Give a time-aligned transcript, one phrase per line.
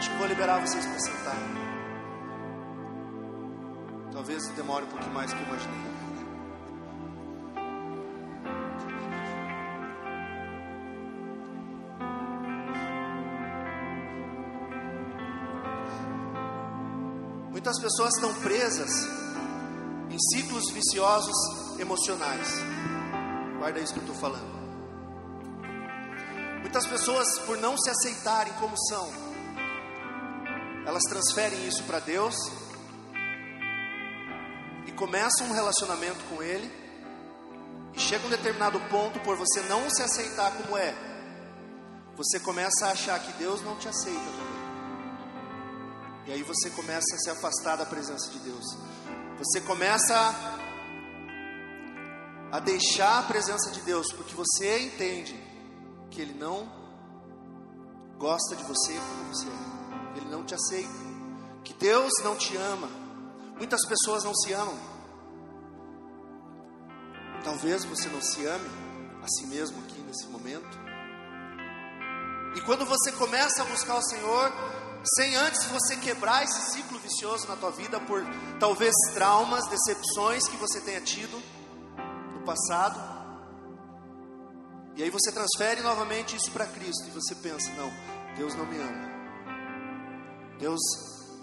[0.00, 1.36] Acho que vou liberar vocês para sentar.
[4.10, 5.90] Talvez demore um pouquinho mais do que imaginei.
[17.50, 18.90] Muitas pessoas estão presas
[20.08, 21.36] em ciclos viciosos
[21.78, 22.48] emocionais.
[23.58, 24.60] Guarda isso que eu estou falando.
[26.62, 29.29] Muitas pessoas, por não se aceitarem como são,
[30.86, 32.34] elas transferem isso para Deus
[34.86, 36.70] e começam um relacionamento com Ele.
[37.92, 40.94] E chega um determinado ponto, por você não se aceitar como é,
[42.16, 44.60] você começa a achar que Deus não te aceita também.
[46.26, 48.64] E aí você começa a se afastar da presença de Deus.
[49.38, 50.14] Você começa
[52.52, 55.34] a deixar a presença de Deus, porque você entende
[56.10, 56.70] que Ele não
[58.18, 59.69] gosta de você como você é,
[60.50, 60.92] te aceita,
[61.62, 62.88] que Deus não te ama.
[63.56, 64.76] Muitas pessoas não se amam.
[67.44, 68.68] Talvez você não se ame
[69.22, 70.78] a si mesmo aqui nesse momento.
[72.56, 74.52] E quando você começa a buscar o Senhor,
[75.16, 78.22] sem antes você quebrar esse ciclo vicioso na tua vida por
[78.58, 81.40] talvez traumas, decepções que você tenha tido
[82.34, 82.98] no passado.
[84.96, 87.90] E aí você transfere novamente isso para Cristo e você pensa: não,
[88.36, 89.09] Deus não me ama.
[90.60, 90.80] Deus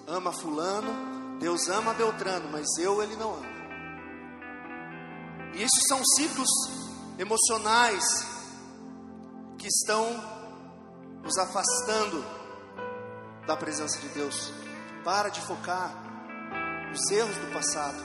[0.07, 3.57] ama Fulano, Deus ama Beltrano, mas eu ele não ama.
[5.55, 6.49] E esses são ciclos
[7.17, 8.03] emocionais
[9.57, 10.05] que estão
[11.23, 12.23] nos afastando
[13.47, 14.53] da presença de Deus.
[15.03, 15.95] Para de focar
[16.91, 17.97] nos erros do passado.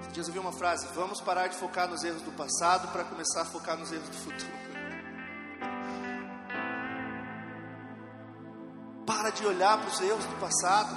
[0.00, 3.02] Esses dias eu vi uma frase: vamos parar de focar nos erros do passado para
[3.02, 4.63] começar a focar nos erros do futuro.
[9.34, 10.96] De olhar para os erros do passado.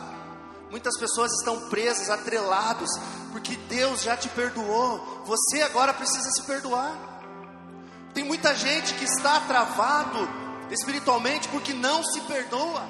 [0.70, 2.90] Muitas pessoas estão presas, atrelados,
[3.32, 5.24] porque Deus já te perdoou.
[5.26, 6.94] Você agora precisa se perdoar.
[8.14, 10.20] Tem muita gente que está travado
[10.72, 12.82] espiritualmente porque não se perdoa.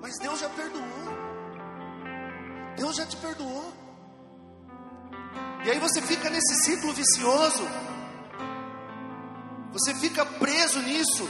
[0.00, 0.84] Mas Deus já perdoou.
[2.76, 3.72] Deus já te perdoou.
[5.64, 7.66] E aí você fica nesse ciclo vicioso.
[9.72, 11.28] Você fica preso nisso.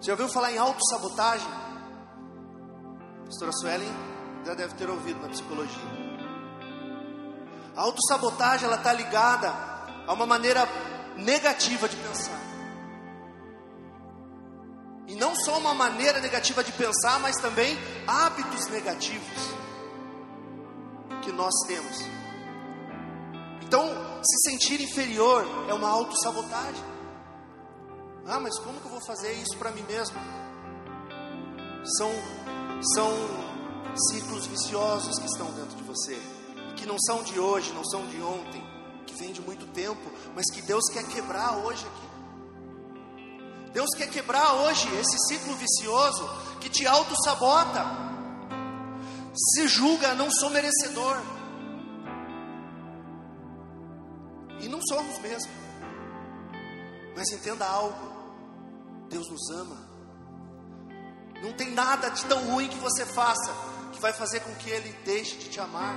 [0.00, 1.46] Já ouviu falar em autossabotagem?
[3.26, 3.92] Pastora Suelen
[4.44, 6.00] já deve ter ouvido na psicologia.
[7.76, 9.52] A autossabotagem ela está ligada
[10.06, 10.66] a uma maneira
[11.16, 12.40] negativa de pensar.
[15.06, 19.54] E não só uma maneira negativa de pensar, mas também hábitos negativos
[21.22, 21.98] que nós temos.
[23.62, 23.86] Então,
[24.22, 26.84] se sentir inferior é uma autossabotagem.
[28.30, 30.16] Ah, mas como que eu vou fazer isso para mim mesmo?
[31.98, 32.10] São,
[32.94, 33.12] são
[34.08, 36.16] ciclos viciosos que estão dentro de você
[36.76, 38.62] que não são de hoje, não são de ontem,
[39.06, 43.70] que vêm de muito tempo, mas que Deus quer quebrar hoje aqui.
[43.72, 46.28] Deus quer quebrar hoje esse ciclo vicioso
[46.60, 47.84] que te auto-sabota,
[49.34, 51.20] se julga, não sou merecedor.
[54.60, 55.52] E não somos mesmo.
[57.14, 58.19] Mas entenda algo:
[59.10, 59.76] Deus nos ama.
[61.42, 63.52] Não tem nada de tão ruim que você faça
[63.92, 65.96] que vai fazer com que Ele deixe de te amar.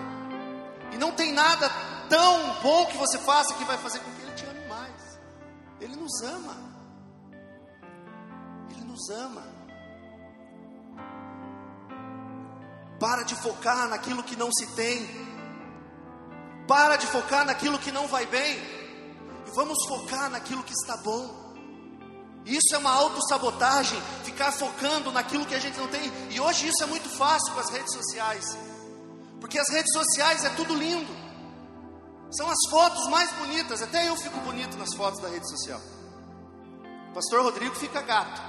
[0.92, 1.70] E não tem nada
[2.10, 5.20] tão bom que você faça que vai fazer com que Ele te ame mais.
[5.80, 6.56] Ele nos ama.
[8.72, 9.44] Ele nos ama.
[13.00, 15.08] Para de focar naquilo que não se tem.
[16.68, 18.58] Para de focar naquilo que não vai bem.
[19.46, 21.43] E vamos focar naquilo que está bom.
[22.46, 26.12] Isso é uma autossabotagem, ficar focando naquilo que a gente não tem.
[26.30, 28.58] E hoje isso é muito fácil com as redes sociais.
[29.40, 31.12] Porque as redes sociais é tudo lindo.
[32.32, 33.82] São as fotos mais bonitas.
[33.82, 35.80] Até eu fico bonito nas fotos da rede social.
[37.12, 38.42] O pastor Rodrigo fica gato.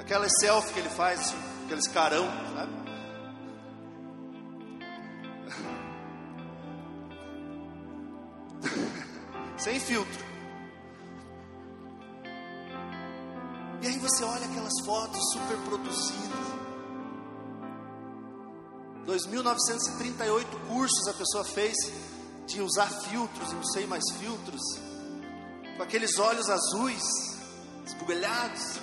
[0.00, 2.72] Aquela selfie que ele faz, assim, aqueles carão, sabe?
[9.58, 10.25] Sem filtro.
[14.08, 16.46] Você olha aquelas fotos super produzidas.
[19.04, 21.74] 2.938 cursos a pessoa fez
[22.46, 24.60] de usar filtros e não sei mais filtros,
[25.76, 27.02] com aqueles olhos azuis,
[27.84, 28.80] esbugalhados.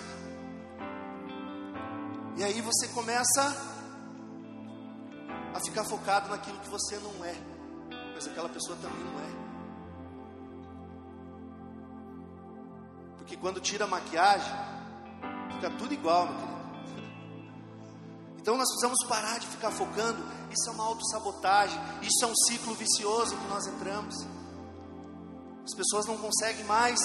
[2.35, 3.55] E aí você começa
[5.53, 7.35] a ficar focado naquilo que você não é.
[8.13, 9.43] mas aquela pessoa também não é.
[13.19, 14.72] Porque quando tira a maquiagem,
[15.63, 16.53] fica tudo igual, meu querido.
[18.37, 20.21] Então nós precisamos parar de ficar focando.
[20.51, 21.79] Isso é uma autossabotagem.
[22.01, 24.27] Isso é um ciclo vicioso que nós entramos.
[25.63, 26.99] As pessoas não conseguem mais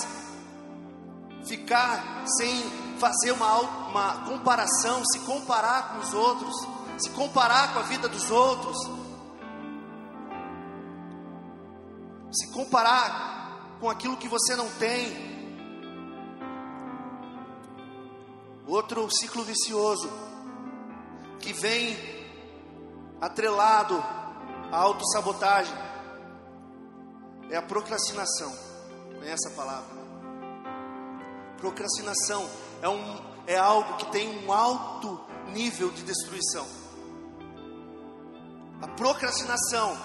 [1.47, 2.69] ficar sem
[2.99, 6.55] fazer uma, uma comparação, se comparar com os outros,
[6.99, 8.77] se comparar com a vida dos outros,
[12.33, 15.28] se comparar com aquilo que você não tem.
[18.69, 20.11] Outro ciclo vicioso
[21.41, 21.97] que vem
[23.19, 23.97] atrelado
[24.71, 25.75] à autossabotagem
[27.51, 28.55] é a procrastinação.
[29.15, 29.97] Conhece essa palavra?
[31.57, 32.47] Procrastinação
[32.83, 36.67] é, um, é algo que tem um alto nível de destruição.
[38.83, 39.97] A procrastinação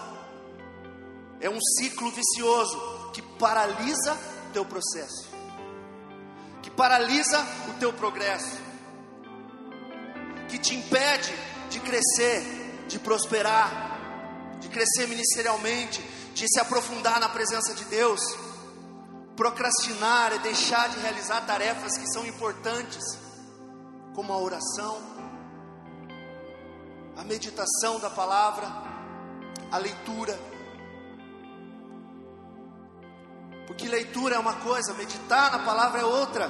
[1.42, 4.18] é um ciclo vicioso que paralisa
[4.54, 5.28] teu processo,
[6.76, 7.40] paralisa
[7.70, 8.58] o teu progresso,
[10.50, 11.34] que te impede
[11.70, 16.02] de crescer, de prosperar, de crescer ministerialmente,
[16.34, 18.22] de se aprofundar na presença de Deus.
[19.36, 23.04] Procrastinar é deixar de realizar tarefas que são importantes,
[24.14, 25.02] como a oração,
[27.18, 28.68] a meditação da palavra,
[29.72, 30.53] a leitura.
[33.68, 36.50] Porque leitura é uma coisa, meditar na palavra é outra.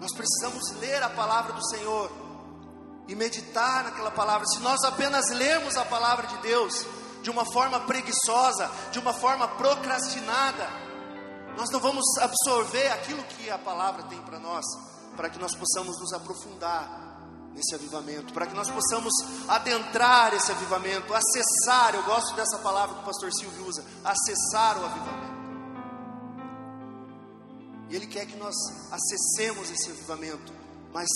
[0.00, 2.10] Nós precisamos ler a palavra do Senhor
[3.08, 4.46] e meditar naquela palavra.
[4.46, 6.86] Se nós apenas lemos a palavra de Deus
[7.22, 10.68] de uma forma preguiçosa, de uma forma procrastinada,
[11.56, 14.64] nós não vamos absorver aquilo que a palavra tem para nós,
[15.16, 17.07] para que nós possamos nos aprofundar
[17.58, 19.12] nesse avivamento, para que nós possamos
[19.48, 21.94] adentrar esse avivamento, acessar.
[21.94, 25.38] Eu gosto dessa palavra que o pastor Silvio usa: acessar o avivamento.
[27.90, 28.54] E Ele quer que nós
[28.92, 30.52] acessemos esse avivamento,
[30.92, 31.08] mas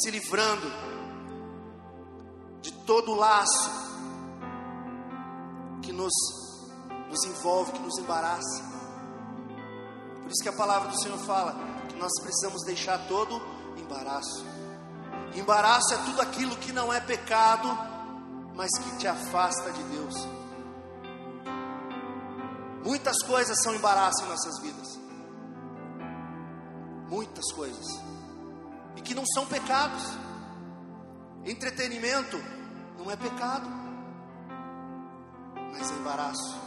[0.00, 0.66] se livrando
[2.60, 3.70] de todo o laço
[5.82, 6.12] que nos,
[7.08, 8.64] nos envolve, que nos embaraça.
[10.22, 11.54] Por isso que a palavra do Senhor fala
[11.88, 13.40] que nós precisamos deixar todo
[13.76, 14.53] embaraço.
[15.34, 17.68] Embaraço é tudo aquilo que não é pecado,
[18.54, 20.28] mas que te afasta de Deus.
[22.84, 25.00] Muitas coisas são embaraço em nossas vidas.
[27.08, 27.86] Muitas coisas.
[28.96, 30.02] E que não são pecados.
[31.44, 32.38] Entretenimento
[32.98, 33.68] não é pecado,
[35.72, 36.58] mas é embaraço,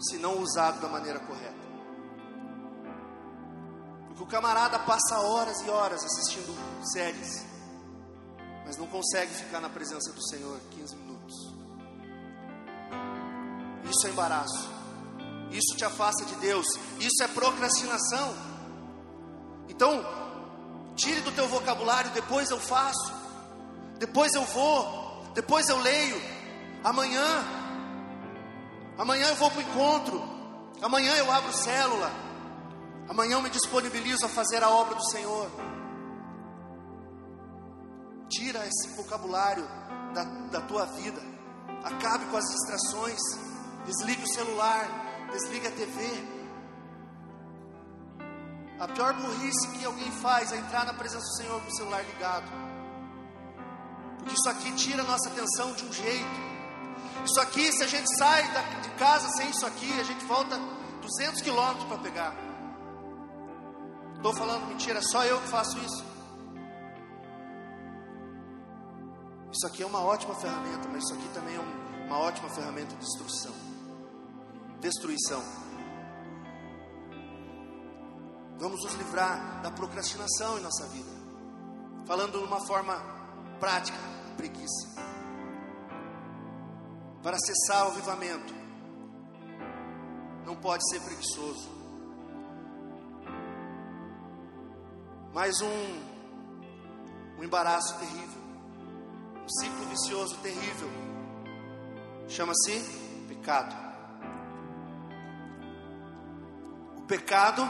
[0.00, 1.62] se não usado da maneira correta.
[4.08, 6.52] Porque o camarada passa horas e horas assistindo
[6.92, 7.46] séries,
[8.72, 11.52] mas não consegue ficar na presença do Senhor 15 minutos.
[13.84, 14.66] Isso é embaraço,
[15.50, 16.66] isso te afasta de Deus,
[16.98, 18.34] isso é procrastinação.
[19.68, 20.02] Então,
[20.96, 23.12] tire do teu vocabulário, depois eu faço.
[23.98, 26.18] Depois eu vou, depois eu leio,
[26.82, 27.44] amanhã,
[28.96, 30.22] amanhã eu vou para o encontro,
[30.80, 32.10] amanhã eu abro célula,
[33.06, 35.71] amanhã eu me disponibilizo a fazer a obra do Senhor.
[38.42, 39.64] Tira esse vocabulário
[40.12, 41.22] da, da tua vida,
[41.84, 43.20] acabe com as distrações,
[43.86, 44.84] desligue o celular,
[45.30, 46.02] desligue a TV.
[48.80, 52.02] A pior burrice que alguém faz é entrar na presença do Senhor com o celular
[52.02, 52.50] ligado.
[54.18, 56.40] Porque isso aqui tira a nossa atenção de um jeito.
[57.24, 58.42] Isso aqui, se a gente sai
[58.82, 60.58] de casa sem isso aqui, a gente volta
[61.00, 62.34] 200 quilômetros para pegar.
[64.16, 66.11] Estou falando mentira, é só eu que faço isso.
[69.52, 72.94] Isso aqui é uma ótima ferramenta, mas isso aqui também é um, uma ótima ferramenta
[72.96, 73.52] de destruição.
[74.80, 75.42] Destruição.
[78.58, 81.10] Vamos nos livrar da procrastinação em nossa vida.
[82.06, 82.96] Falando de uma forma
[83.60, 83.98] prática
[84.36, 84.88] preguiça.
[87.22, 88.54] Para acessar o avivamento,
[90.46, 91.70] não pode ser preguiçoso.
[95.32, 96.00] Mais um,
[97.38, 98.41] um embaraço terrível,
[99.44, 100.90] um ciclo vicioso terrível,
[102.28, 102.80] chama-se
[103.28, 103.74] pecado.
[106.96, 107.62] O pecado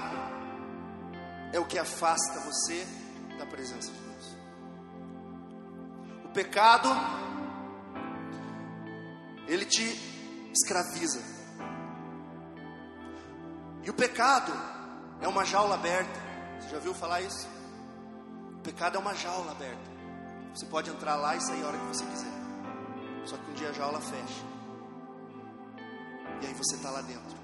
[1.53, 2.87] é o que afasta você
[3.39, 4.13] da presença de Deus
[6.33, 6.89] pecado,
[9.47, 9.83] ele te
[10.53, 11.21] escraviza.
[13.83, 14.53] E o pecado
[15.21, 16.21] é uma jaula aberta.
[16.61, 17.49] Você já ouviu falar isso?
[18.55, 19.91] O pecado é uma jaula aberta.
[20.55, 22.33] Você pode entrar lá e sair a hora que você quiser.
[23.25, 24.45] Só que um dia a jaula fecha.
[26.43, 27.37] E aí você está lá dentro.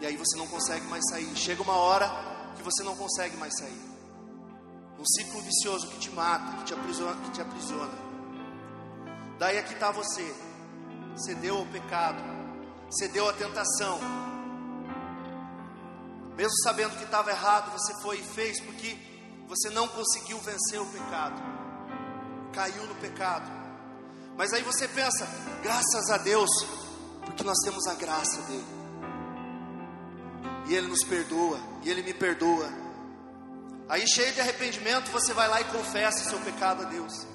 [0.00, 1.34] E aí você não consegue mais sair.
[1.36, 2.10] Chega uma hora
[2.56, 3.90] que você não consegue mais sair.
[4.98, 7.16] Um ciclo vicioso que te mata, que te aprisiona.
[7.22, 8.10] Que te aprisiona.
[9.38, 10.34] Daí aqui está você.
[11.16, 12.22] Cedeu ao pecado.
[12.90, 13.98] Cedeu à tentação.
[16.36, 19.09] Mesmo sabendo que estava errado, você foi e fez porque
[19.50, 21.42] você não conseguiu vencer o pecado.
[22.52, 23.50] Caiu no pecado.
[24.36, 25.26] Mas aí você pensa,
[25.60, 26.48] graças a Deus,
[27.24, 28.64] porque nós temos a graça dele
[30.68, 32.68] e Ele nos perdoa, e Ele me perdoa.
[33.88, 37.26] Aí, cheio de arrependimento, você vai lá e confessa o seu pecado a Deus,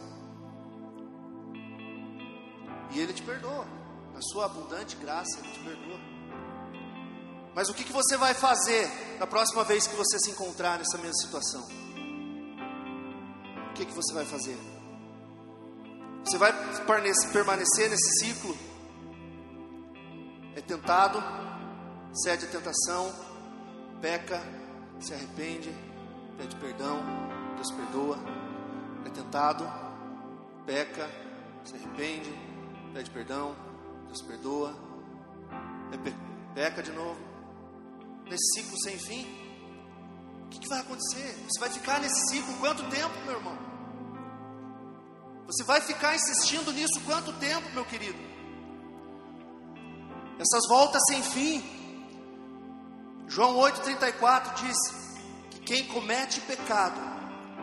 [2.92, 3.68] e Ele te perdoa,
[4.14, 6.00] na sua abundante graça, Ele te perdoa.
[7.54, 10.98] Mas o que, que você vai fazer na próxima vez que você se encontrar nessa
[10.98, 11.85] mesma situação?
[13.76, 14.58] Que, que você vai fazer?
[16.24, 16.54] Você vai
[17.34, 18.58] permanecer nesse ciclo?
[20.56, 21.22] É tentado,
[22.14, 23.14] cede a tentação,
[24.02, 24.42] peca,
[25.00, 25.70] se arrepende,
[26.38, 27.02] pede perdão,
[27.56, 28.18] Deus perdoa,
[29.06, 29.66] é tentado,
[30.66, 31.10] peca,
[31.66, 32.34] se arrepende,
[32.94, 33.54] pede perdão,
[34.08, 34.74] Deus perdoa,
[35.92, 36.16] é pe
[36.54, 37.20] peca de novo,
[38.24, 39.45] nesse ciclo sem fim.
[40.66, 41.46] Que, vai acontecer?
[41.48, 43.56] Você vai ficar nesse ciclo quanto tempo, meu irmão?
[45.46, 48.18] Você vai ficar insistindo nisso quanto tempo, meu querido?
[50.40, 51.64] Essas voltas sem fim.
[53.28, 54.76] João 8,34 diz
[55.52, 57.00] que quem comete pecado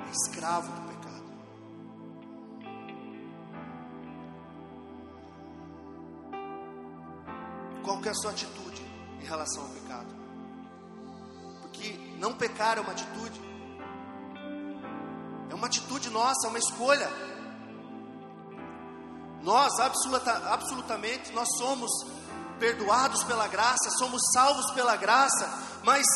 [0.07, 1.25] é escravo do pecado.
[7.83, 8.83] Qual é a sua atitude
[9.21, 10.22] em relação ao pecado?
[12.23, 13.41] Não pecar é uma atitude,
[15.51, 17.11] é uma atitude nossa, é uma escolha.
[19.43, 21.91] Nós, absoluta, absolutamente, nós somos
[22.61, 25.51] perdoados pela graça, somos salvos pela graça,
[25.83, 26.07] mas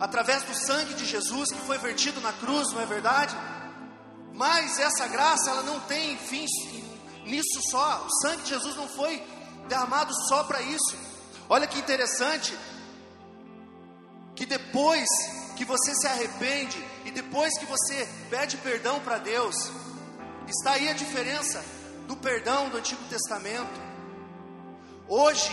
[0.00, 3.36] através do sangue de Jesus que foi vertido na cruz, não é verdade?
[4.32, 6.46] Mas essa graça, ela não tem fim
[7.26, 8.06] nisso só.
[8.06, 9.22] O sangue de Jesus não foi
[9.68, 10.96] derramado só para isso.
[11.46, 12.56] Olha que interessante,
[14.34, 15.08] que depois
[15.56, 19.54] que você se arrepende e depois que você pede perdão para Deus,
[20.48, 21.64] está aí a diferença
[22.06, 23.80] do perdão do Antigo Testamento.
[25.08, 25.52] Hoje,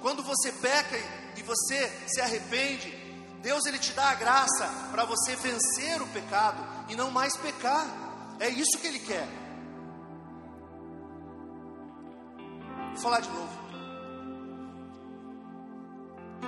[0.00, 0.96] quando você peca
[1.36, 2.92] e você se arrepende,
[3.42, 7.86] Deus ele te dá a graça para você vencer o pecado e não mais pecar.
[8.40, 9.28] É isso que ele quer.
[12.92, 13.63] Vou falar de novo.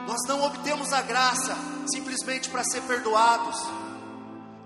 [0.06, 3.56] Nós não obtemos a graça simplesmente para ser perdoados.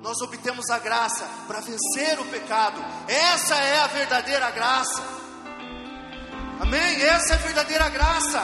[0.00, 2.82] Nós obtemos a graça para vencer o pecado.
[3.06, 5.02] Essa é a verdadeira graça.
[6.60, 7.02] Amém?
[7.02, 8.42] Essa é a verdadeira graça.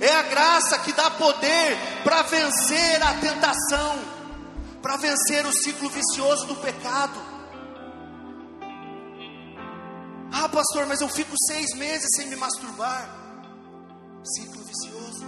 [0.00, 3.98] É a graça que dá poder para vencer a tentação,
[4.82, 7.18] para vencer o ciclo vicioso do pecado.
[10.32, 13.23] Ah, pastor, mas eu fico seis meses sem me masturbar.
[14.24, 15.24] Ciclo vicioso.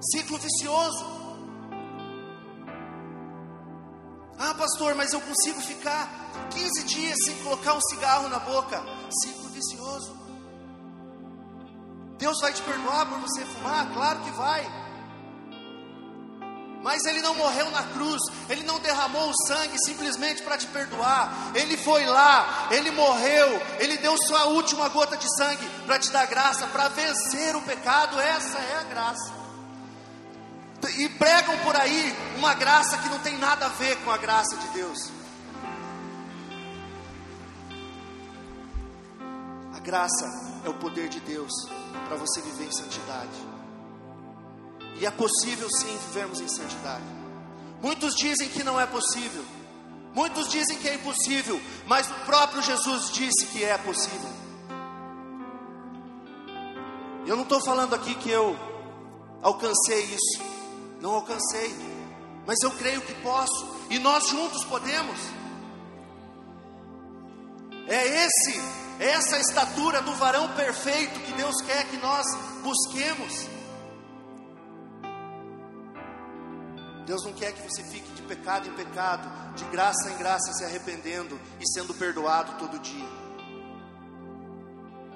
[0.00, 1.04] Ciclo vicioso.
[4.38, 6.08] Ah, pastor, mas eu consigo ficar
[6.50, 8.80] 15 dias sem colocar um cigarro na boca.
[9.10, 10.16] Ciclo vicioso.
[12.16, 13.92] Deus vai te perdoar por você fumar?
[13.92, 14.85] Claro que vai.
[16.86, 21.50] Mas Ele não morreu na cruz, Ele não derramou o sangue simplesmente para te perdoar.
[21.52, 26.26] Ele foi lá, Ele morreu, Ele deu sua última gota de sangue para te dar
[26.26, 28.20] graça, para vencer o pecado.
[28.20, 29.34] Essa é a graça
[30.96, 34.56] e pregam por aí uma graça que não tem nada a ver com a graça
[34.56, 35.10] de Deus.
[39.74, 41.50] A graça é o poder de Deus
[42.06, 43.55] para você viver em santidade.
[45.00, 47.04] E é possível sim vivermos em santidade.
[47.82, 49.44] Muitos dizem que não é possível.
[50.14, 54.30] Muitos dizem que é impossível, mas o próprio Jesus disse que é possível.
[57.26, 58.56] Eu não estou falando aqui que eu
[59.42, 60.42] alcancei isso.
[61.00, 61.74] Não alcancei,
[62.46, 65.18] mas eu creio que posso, e nós juntos podemos.
[67.86, 68.58] É esse,
[68.98, 72.24] é essa estatura do varão perfeito que Deus quer que nós
[72.62, 73.55] busquemos.
[77.06, 80.64] Deus não quer que você fique de pecado em pecado, de graça em graça, se
[80.64, 83.08] arrependendo e sendo perdoado todo dia.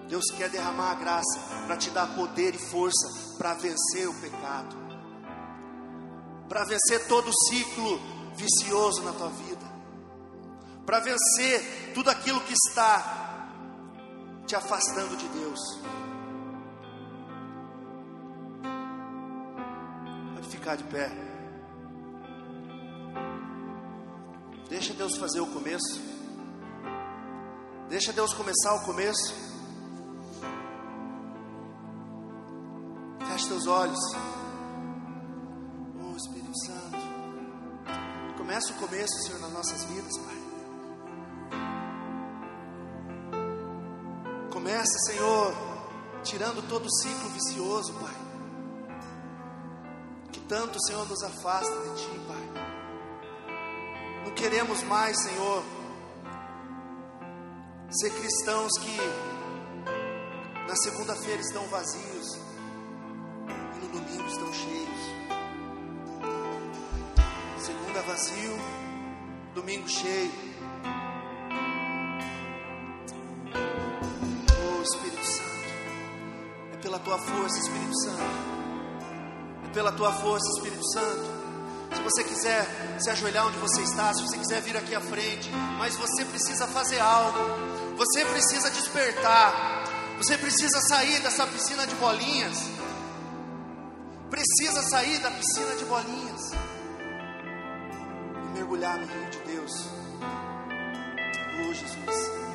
[0.09, 4.91] Deus quer derramar a graça para te dar poder e força para vencer o pecado
[6.51, 8.01] para vencer todo o ciclo
[8.35, 9.65] vicioso na tua vida,
[10.85, 13.49] para vencer tudo aquilo que está
[14.45, 15.61] te afastando de Deus.
[20.35, 21.09] Pode ficar de pé.
[24.71, 26.01] Deixa Deus fazer o começo.
[27.89, 29.35] Deixa Deus começar o começo.
[33.27, 33.99] Feche teus olhos.
[36.01, 36.99] Oh Espírito Santo.
[38.39, 40.41] Começa o começo, Senhor, nas nossas vidas, Pai.
[44.53, 45.53] Começa, Senhor,
[46.23, 48.15] tirando todo o ciclo vicioso, Pai.
[50.31, 52.60] Que tanto, Senhor, nos afasta de Ti, Pai.
[54.31, 55.65] Não queremos mais, Senhor,
[57.91, 58.97] ser cristãos que
[60.69, 62.39] na segunda-feira estão vazios
[63.75, 65.01] e no domingo estão cheios.
[67.59, 68.57] Segunda vazio,
[69.53, 70.31] domingo cheio.
[74.79, 75.75] Oh Espírito Santo,
[76.73, 78.23] é pela tua força, Espírito Santo.
[79.65, 81.40] É pela tua força, Espírito Santo.
[82.01, 82.67] Se você quiser
[82.99, 86.67] se ajoelhar onde você está, se você quiser vir aqui à frente, mas você precisa
[86.67, 87.39] fazer algo.
[87.95, 89.85] Você precisa despertar.
[90.17, 92.57] Você precisa sair dessa piscina de bolinhas.
[94.31, 96.53] Precisa sair da piscina de bolinhas
[98.47, 99.73] e mergulhar no rio de Deus.
[101.61, 102.50] Oh Jesus.